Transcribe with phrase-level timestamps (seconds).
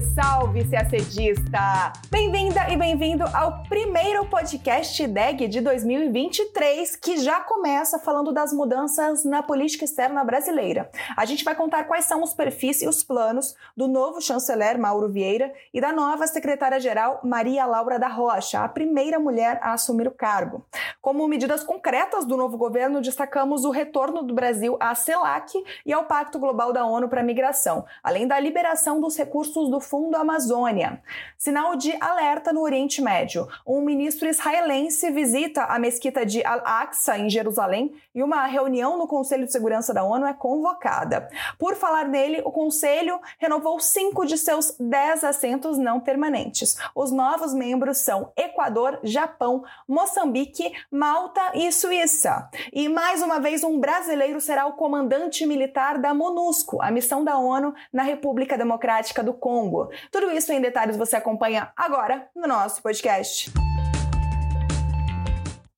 [0.00, 1.88] Salve, salve!
[2.08, 9.24] Bem-vinda e bem-vindo ao primeiro podcast DEG de 2023, que já começa falando das mudanças
[9.24, 10.88] na política externa brasileira.
[11.16, 15.08] A gente vai contar quais são os perfis e os planos do novo chanceler Mauro
[15.08, 20.12] Vieira e da nova secretária-geral Maria Laura da Rocha, a primeira mulher a assumir o
[20.12, 20.64] cargo.
[21.00, 25.52] Como medidas concretas do novo governo, destacamos o retorno do Brasil à CELAC
[25.84, 29.80] e ao Pacto Global da ONU para a Migração, além da liberação dos recursos do
[29.88, 31.02] Fundo Amazônia.
[31.36, 33.48] Sinal de alerta no Oriente Médio.
[33.66, 39.46] Um ministro israelense visita a mesquita de Al-Aqsa, em Jerusalém, e uma reunião no Conselho
[39.46, 41.28] de Segurança da ONU é convocada.
[41.58, 46.76] Por falar nele, o Conselho renovou cinco de seus dez assentos não permanentes.
[46.94, 52.50] Os novos membros são Equador, Japão, Moçambique, Malta e Suíça.
[52.72, 57.38] E mais uma vez, um brasileiro será o comandante militar da MONUSCO, a missão da
[57.38, 59.77] ONU na República Democrática do Congo.
[60.10, 63.52] Tudo isso em detalhes você acompanha agora no nosso podcast.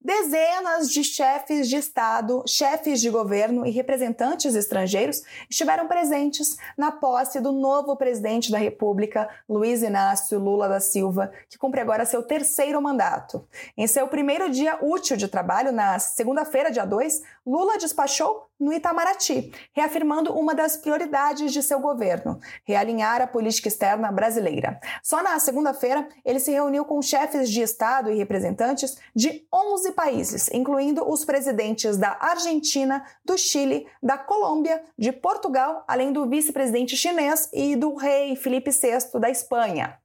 [0.03, 7.39] Dezenas de chefes de Estado, chefes de governo e representantes estrangeiros estiveram presentes na posse
[7.39, 12.83] do novo presidente da República, Luiz Inácio Lula da Silva, que cumpre agora seu terceiro
[12.83, 13.47] mandato.
[13.77, 19.51] Em seu primeiro dia útil de trabalho, na segunda-feira, dia 2, Lula despachou no Itamaraty,
[19.73, 24.79] reafirmando uma das prioridades de seu governo, realinhar a política externa brasileira.
[25.03, 30.51] Só na segunda-feira, ele se reuniu com chefes de Estado e representantes de 11 países,
[30.53, 37.49] incluindo os presidentes da Argentina, do Chile, da Colômbia, de Portugal, além do vice-presidente chinês
[37.53, 39.99] e do rei Felipe VI da Espanha.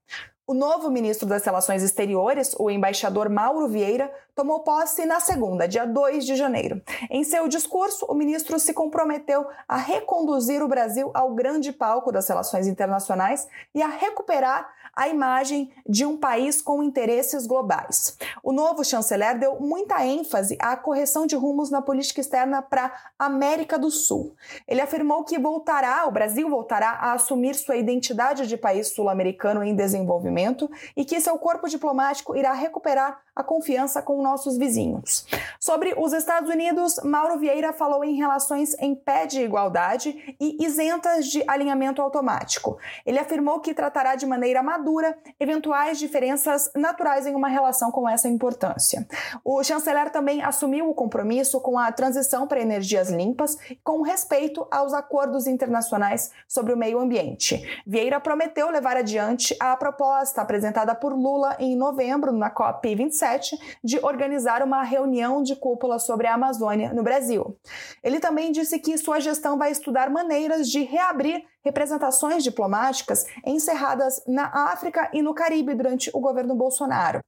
[0.48, 5.86] O novo ministro das Relações Exteriores, o embaixador Mauro Vieira, tomou posse na segunda, dia
[5.86, 6.82] 2 de janeiro.
[7.10, 12.28] Em seu discurso, o ministro se comprometeu a reconduzir o Brasil ao grande palco das
[12.28, 18.18] relações internacionais e a recuperar a imagem de um país com interesses globais.
[18.42, 23.26] O novo chanceler deu muita ênfase à correção de rumos na política externa para a
[23.26, 24.36] América do Sul.
[24.68, 29.76] Ele afirmou que voltará, o Brasil voltará a assumir sua identidade de país sul-americano em
[29.76, 35.26] desenvolvimento e que seu corpo diplomático irá recuperar a confiança com nossos vizinhos.
[35.60, 41.26] Sobre os Estados Unidos, Mauro Vieira falou em relações em pé de igualdade e isentas
[41.26, 42.78] de alinhamento automático.
[43.06, 48.30] Ele afirmou que tratará de maneira madura eventuais diferenças naturais em uma relação com essa
[48.30, 49.06] importância.
[49.44, 54.66] O chanceler também assumiu o compromisso com a transição para energias limpas e com respeito
[54.72, 57.84] aos acordos internacionais sobre o meio ambiente.
[57.86, 64.00] Vieira prometeu levar adiante a proposta apresentada por Lula em novembro na COP27 2017 de
[64.00, 67.58] organizar uma reunião de cúpula sobre a Amazônia no Brasil.
[68.04, 74.72] Ele também disse que sua gestão vai estudar maneiras de reabrir representações diplomáticas encerradas na
[74.72, 77.20] África e no Caribe durante o governo Bolsonaro.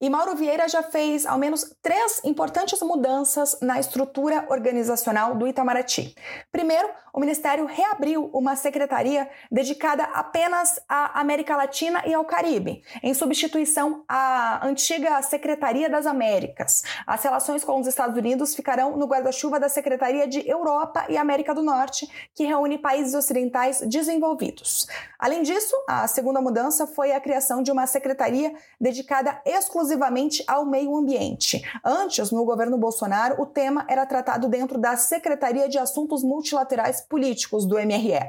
[0.00, 6.14] E Mauro Vieira já fez ao menos três importantes mudanças na estrutura organizacional do Itamaraty.
[6.52, 13.14] Primeiro, o Ministério reabriu uma secretaria dedicada apenas à América Latina e ao Caribe, em
[13.14, 16.82] substituição à antiga Secretaria das Américas.
[17.06, 21.54] As relações com os Estados Unidos ficarão no guarda-chuva da Secretaria de Europa e América
[21.54, 24.86] do Norte, que reúne países ocidentais desenvolvidos.
[25.18, 30.96] Além disso, a segunda mudança foi a criação de uma secretaria dedicada exclusivamente ao meio
[30.96, 31.62] ambiente.
[31.84, 37.66] Antes, no governo Bolsonaro, o tema era tratado dentro da Secretaria de Assuntos Multilaterais Políticos
[37.66, 38.20] do MRE.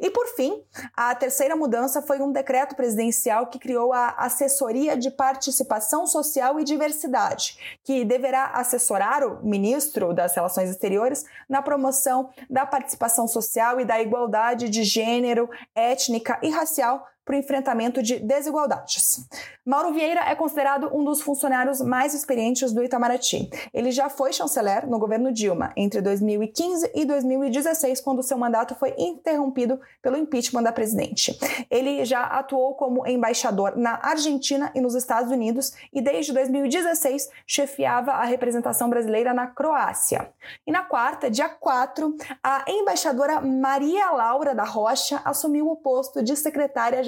[0.00, 0.62] E por fim,
[0.96, 6.64] a terceira mudança foi um decreto presidencial que criou a Assessoria de Participação Social e
[6.64, 13.84] Diversidade, que deverá assessorar o ministro das Relações Exteriores na promoção da participação social e
[13.84, 19.28] da igualdade de gênero, étnica e racial para o enfrentamento de desigualdades.
[19.64, 23.48] Mauro Vieira é considerado um dos funcionários mais experientes do Itamaraty.
[23.72, 28.92] Ele já foi chanceler no governo Dilma entre 2015 e 2016, quando seu mandato foi
[28.98, 31.38] interrompido pelo impeachment da presidente.
[31.70, 38.12] Ele já atuou como embaixador na Argentina e nos Estados Unidos e desde 2016 chefiava
[38.12, 40.32] a representação brasileira na Croácia.
[40.66, 46.32] E na quarta, dia 4, a embaixadora Maria Laura da Rocha assumiu o posto de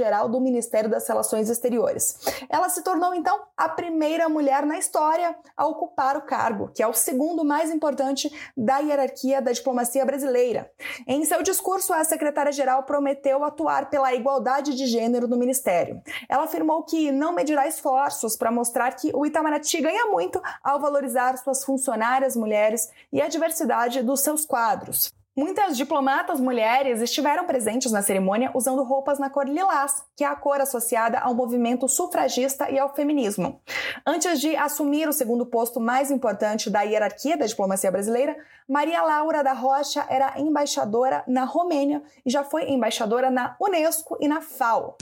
[0.05, 2.19] secretária-geral do Ministério das Relações Exteriores.
[2.49, 6.87] Ela se tornou então a primeira mulher na história a ocupar o cargo, que é
[6.87, 10.71] o segundo mais importante da hierarquia da diplomacia brasileira.
[11.07, 16.03] Em seu discurso, a secretária-geral prometeu atuar pela igualdade de gênero no ministério.
[16.29, 21.37] Ela afirmou que não medirá esforços para mostrar que o Itamaraty ganha muito ao valorizar
[21.39, 25.14] suas funcionárias mulheres e a diversidade dos seus quadros.
[25.37, 30.37] Muitas diplomatas mulheres estiveram presentes na cerimônia usando roupas na cor lilás, que é a
[30.37, 33.61] cor associada ao movimento sufragista e ao feminismo.
[34.07, 38.37] Antes de assumir o segundo posto mais importante da hierarquia da diplomacia brasileira,
[38.69, 44.29] Maria Laura da Rocha era embaixadora na Romênia e já foi embaixadora na Unesco e
[44.29, 44.97] na FAO.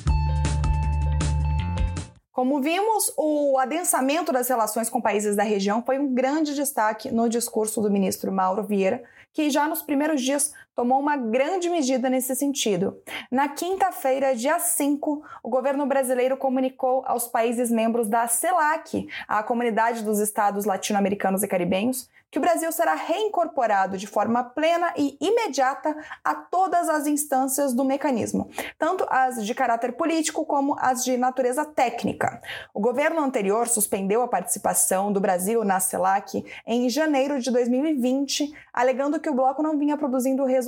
[2.32, 7.28] Como vimos, o adensamento das relações com países da região foi um grande destaque no
[7.28, 12.34] discurso do ministro Mauro Vieira, que já nos primeiros dias tomou uma grande medida nesse
[12.34, 12.98] sentido.
[13.30, 20.02] Na quinta-feira, dia 5, o governo brasileiro comunicou aos países membros da CELAC, a Comunidade
[20.02, 25.94] dos Estados Latino-Americanos e Caribenhos, que o Brasil será reincorporado de forma plena e imediata
[26.24, 28.48] a todas as instâncias do mecanismo,
[28.78, 32.40] tanto as de caráter político como as de natureza técnica.
[32.72, 39.20] O governo anterior suspendeu a participação do Brasil na CELAC em janeiro de 2020, alegando
[39.20, 40.61] que o bloco não vinha produzindo resultados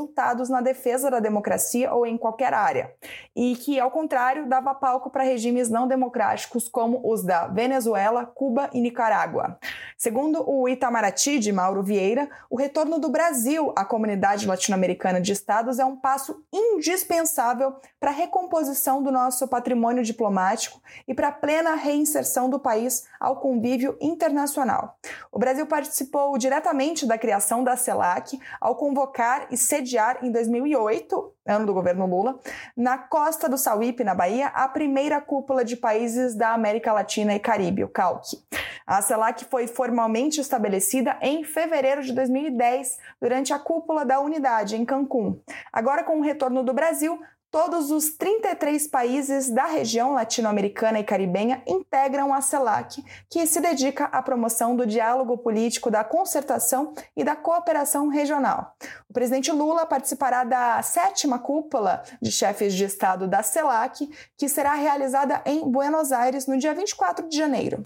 [0.49, 2.93] na defesa da democracia ou em qualquer área,
[3.35, 8.71] e que, ao contrário, dava palco para regimes não democráticos como os da Venezuela, Cuba
[8.73, 9.59] e Nicarágua.
[9.97, 15.79] Segundo o Itamaraty de Mauro Vieira, o retorno do Brasil à comunidade latino-americana de estados
[15.79, 21.75] é um passo indispensável para a recomposição do nosso patrimônio diplomático e para a plena
[21.75, 24.99] reinserção do país ao convívio internacional.
[25.31, 29.84] O Brasil participou diretamente da criação da CELAC ao convocar e sediar
[30.23, 32.39] em 2008 ano do governo Lula,
[32.77, 37.39] na costa do Sauípe, na Bahia, a primeira cúpula de países da América Latina e
[37.39, 38.43] Caribe, o CALC.
[38.87, 44.85] A CELAC foi formalmente estabelecida em fevereiro de 2010, durante a cúpula da Unidade, em
[44.85, 45.39] Cancún.
[45.73, 47.21] Agora, com o retorno do Brasil,
[47.55, 54.07] Todos os 33 países da região latino-americana e caribenha integram a CELAC, que se dedica
[54.07, 58.75] à promoção do diálogo político, da concertação e da cooperação regional.
[59.09, 64.75] O presidente Lula participará da sétima cúpula de chefes de Estado da CELAC, que será
[64.75, 67.81] realizada em Buenos Aires no dia 24 de janeiro.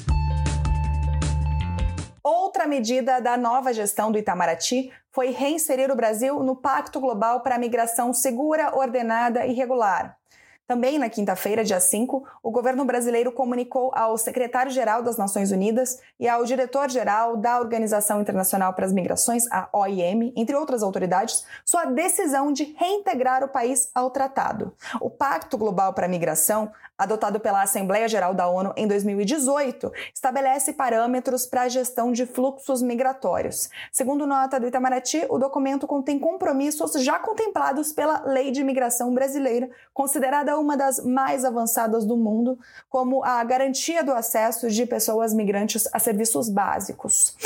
[2.22, 7.54] Outra medida da nova gestão do Itamaraty foi reinserir o Brasil no Pacto Global para
[7.54, 10.17] a Migração Segura, Ordenada e Regular.
[10.68, 16.28] Também na quinta-feira, dia 5, o governo brasileiro comunicou ao secretário-geral das Nações Unidas e
[16.28, 22.52] ao diretor-geral da Organização Internacional para as Migrações, a OIM, entre outras autoridades, sua decisão
[22.52, 24.74] de reintegrar o país ao tratado.
[25.00, 30.72] O Pacto Global para a Migração adotado pela Assembleia Geral da ONU em 2018, estabelece
[30.72, 33.70] parâmetros para a gestão de fluxos migratórios.
[33.92, 39.70] Segundo nota do Itamaraty, o documento contém compromissos já contemplados pela Lei de Imigração Brasileira,
[39.94, 42.58] considerada uma das mais avançadas do mundo,
[42.88, 47.36] como a garantia do acesso de pessoas migrantes a serviços básicos.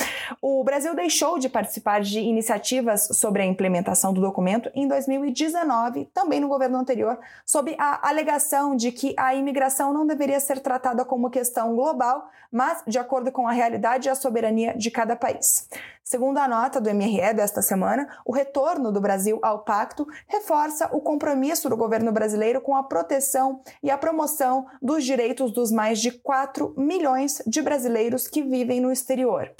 [0.40, 6.40] O Brasil deixou de participar de iniciativas sobre a implementação do documento em 2019, também
[6.40, 11.30] no governo anterior, sob a alegação de que a imigração não deveria ser tratada como
[11.30, 15.68] questão global, mas de acordo com a realidade e a soberania de cada país.
[16.04, 21.00] Segundo a nota do MRE desta semana, o retorno do Brasil ao pacto reforça o
[21.00, 26.10] compromisso do governo brasileiro com a proteção e a promoção dos direitos dos mais de
[26.10, 29.54] 4 milhões de brasileiros que vivem no exterior.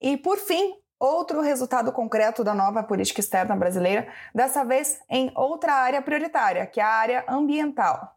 [0.00, 5.74] E por fim, outro resultado concreto da nova política externa brasileira, dessa vez em outra
[5.74, 8.14] área prioritária, que é a área ambiental.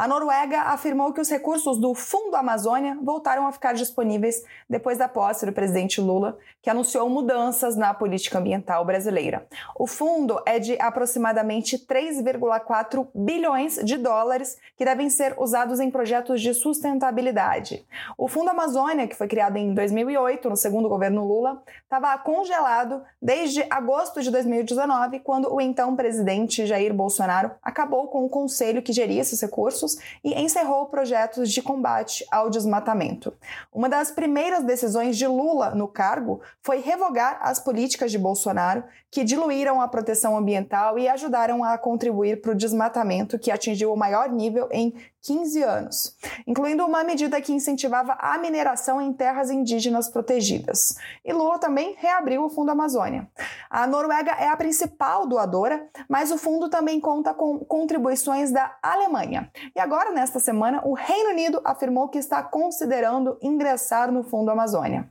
[0.00, 5.06] A Noruega afirmou que os recursos do Fundo Amazônia voltaram a ficar disponíveis depois da
[5.06, 9.46] posse do presidente Lula, que anunciou mudanças na política ambiental brasileira.
[9.78, 16.40] O fundo é de aproximadamente 3,4 bilhões de dólares que devem ser usados em projetos
[16.40, 17.84] de sustentabilidade.
[18.16, 23.66] O Fundo Amazônia, que foi criado em 2008, no segundo governo Lula, estava congelado desde
[23.68, 29.20] agosto de 2019, quando o então presidente Jair Bolsonaro acabou com o conselho que geria
[29.20, 33.32] esses recursos recursos e encerrou projetos de combate ao desmatamento.
[33.72, 39.24] Uma das primeiras decisões de Lula no cargo foi revogar as políticas de Bolsonaro, que
[39.24, 44.28] diluíram a proteção ambiental e ajudaram a contribuir para o desmatamento, que atingiu o maior
[44.28, 50.96] nível em 15 anos, incluindo uma medida que incentivava a mineração em terras indígenas protegidas.
[51.24, 53.28] E Lula também reabriu o Fundo Amazônia.
[53.68, 59.50] A Noruega é a principal doadora, mas o fundo também conta com contribuições da Alemanha.
[59.74, 65.08] E agora, nesta semana, o Reino Unido afirmou que está considerando ingressar no Fundo Amazônia.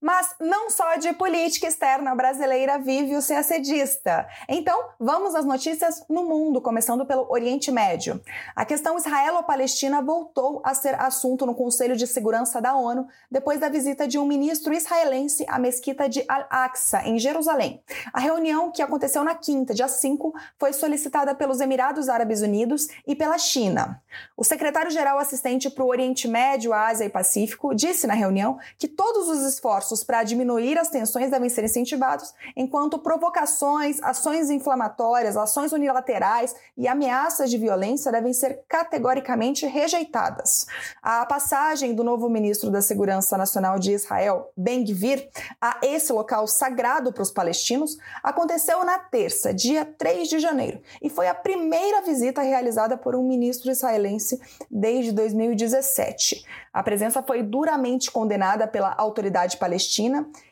[0.00, 4.26] Mas não só de política externa brasileira vive o CACDista.
[4.48, 8.18] Então, vamos às notícias no mundo, começando pelo Oriente Médio.
[8.56, 13.68] A questão israelo-palestina voltou a ser assunto no Conselho de Segurança da ONU depois da
[13.68, 17.82] visita de um ministro israelense à mesquita de Al-Aqsa, em Jerusalém.
[18.12, 23.14] A reunião, que aconteceu na quinta, dia 5, foi solicitada pelos Emirados Árabes Unidos e
[23.14, 24.02] pela China.
[24.34, 29.28] O secretário-geral assistente para o Oriente Médio, Ásia e Pacífico disse na reunião que todos
[29.28, 35.72] os esforços esforços para diminuir as tensões devem ser incentivados, enquanto provocações, ações inflamatórias, ações
[35.72, 40.66] unilaterais e ameaças de violência devem ser categoricamente rejeitadas.
[41.02, 45.28] A passagem do novo ministro da Segurança Nacional de Israel, Ben Gvir,
[45.60, 51.08] a esse local sagrado para os palestinos aconteceu na terça, dia 3 de janeiro, e
[51.08, 56.44] foi a primeira visita realizada por um ministro israelense desde 2017.
[56.72, 59.79] A presença foi duramente condenada pela autoridade palestina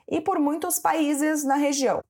[0.08, 2.02] e por muitos países na região.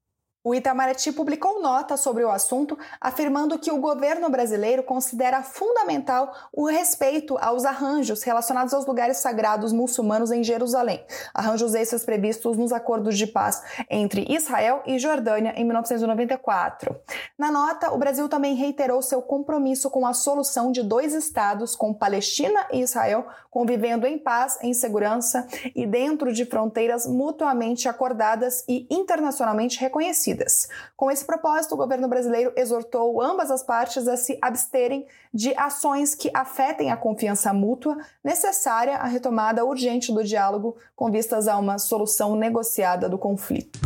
[0.45, 6.67] O Itamaraty publicou nota sobre o assunto, afirmando que o governo brasileiro considera fundamental o
[6.67, 11.05] respeito aos arranjos relacionados aos lugares sagrados muçulmanos em Jerusalém,
[11.35, 16.97] arranjos esses previstos nos acordos de paz entre Israel e Jordânia em 1994.
[17.37, 21.93] Na nota, o Brasil também reiterou seu compromisso com a solução de dois estados, com
[21.93, 28.87] Palestina e Israel convivendo em paz, em segurança e dentro de fronteiras mutuamente acordadas e
[28.89, 30.28] internacionalmente reconhecidas
[30.97, 36.15] com esse propósito, o governo brasileiro exortou ambas as partes a se absterem de ações
[36.15, 41.79] que afetem a confiança mútua necessária à retomada urgente do diálogo com vistas a uma
[41.79, 43.79] solução negociada do conflito.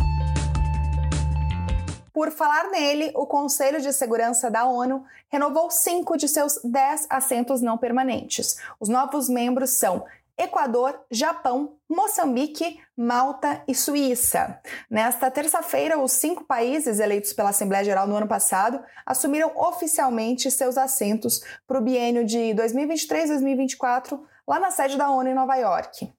[2.13, 7.59] Por falar nele, o Conselho de Segurança da ONU renovou cinco de seus dez assentos
[7.59, 8.57] não permanentes.
[8.79, 10.05] Os novos membros são
[10.37, 14.59] Equador, Japão, Moçambique, Malta e Suíça.
[14.89, 20.77] Nesta terça-feira, os cinco países eleitos pela Assembleia Geral no ano passado assumiram oficialmente seus
[20.77, 26.11] assentos para o biênio de 2023-2024 lá na sede da ONU em Nova York.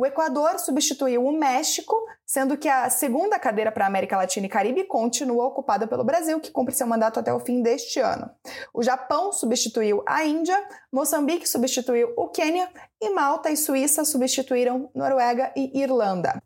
[0.00, 4.48] O Equador substituiu o México, sendo que a segunda cadeira para a América Latina e
[4.48, 8.30] Caribe continua ocupada pelo Brasil, que cumpre seu mandato até o fim deste ano.
[8.72, 10.58] O Japão substituiu a Índia,
[10.90, 16.42] Moçambique substituiu o Quênia e Malta e Suíça substituíram Noruega e Irlanda.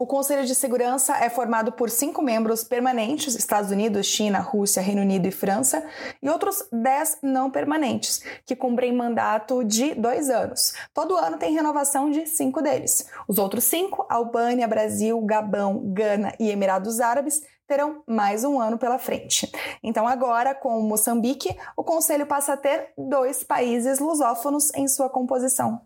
[0.00, 5.02] O Conselho de Segurança é formado por cinco membros permanentes: Estados Unidos, China, Rússia, Reino
[5.02, 5.84] Unido e França,
[6.22, 10.72] e outros dez não permanentes, que cumprem mandato de dois anos.
[10.94, 13.10] Todo ano tem renovação de cinco deles.
[13.26, 19.00] Os outros cinco, Albânia, Brasil, Gabão, Gana e Emirados Árabes, terão mais um ano pela
[19.00, 19.50] frente.
[19.82, 25.82] Então, agora, com Moçambique, o Conselho passa a ter dois países lusófonos em sua composição.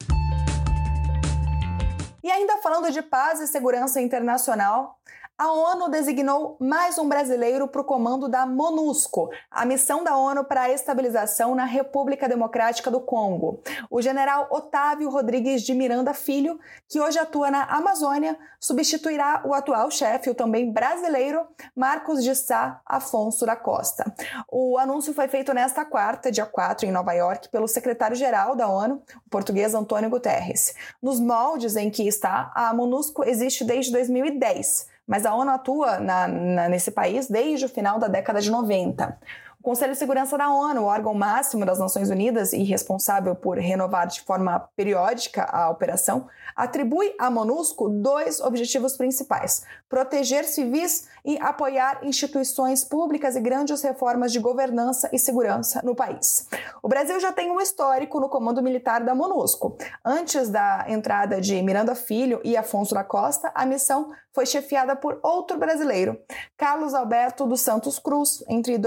[2.22, 4.98] E ainda falando de paz e segurança internacional,
[5.38, 10.44] a ONU designou mais um brasileiro para o comando da MONUSCO, a missão da ONU
[10.44, 13.60] para a estabilização na República Democrática do Congo.
[13.90, 19.90] O general Otávio Rodrigues de Miranda Filho, que hoje atua na Amazônia, substituirá o atual
[19.90, 24.14] chefe, o também brasileiro, Marcos de Sá Afonso da Costa.
[24.48, 29.02] O anúncio foi feito nesta quarta, dia 4, em Nova York, pelo secretário-geral da ONU,
[29.26, 30.74] o português Antônio Guterres.
[31.02, 36.28] Nos moldes em que está, a MONUSCO existe desde 2010 mas a ONU atua na,
[36.28, 39.18] na, nesse país desde o final da década de 90.
[39.62, 43.58] O Conselho de Segurança da ONU, o órgão máximo das Nações Unidas e responsável por
[43.58, 46.26] renovar de forma periódica a operação,
[46.56, 54.32] atribui à MONUSCO dois objetivos principais: proteger civis e apoiar instituições públicas e grandes reformas
[54.32, 56.48] de governança e segurança no país.
[56.82, 59.76] O Brasil já tem um histórico no comando militar da MONUSCO.
[60.04, 65.20] Antes da entrada de Miranda Filho e Afonso da Costa, a missão foi chefiada por
[65.22, 66.18] outro brasileiro,
[66.56, 68.78] Carlos Alberto dos Santos Cruz, entre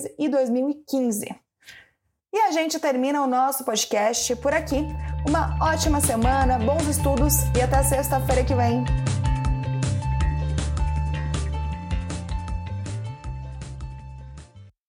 [0.00, 1.26] 2013 e 2015.
[2.32, 4.86] E a gente termina o nosso podcast por aqui.
[5.26, 8.84] Uma ótima semana, bons estudos e até sexta-feira que vem.